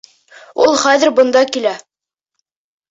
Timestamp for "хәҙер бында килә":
0.85-1.77